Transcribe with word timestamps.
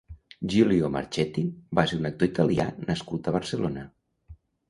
Giulio 0.53 0.87
Marchetti 0.95 1.43
va 1.79 1.85
ser 1.91 1.99
un 2.01 2.09
actor 2.11 2.31
italià 2.33 2.67
nascut 2.89 3.29
a 3.29 3.35
Barcelona. 3.39 3.87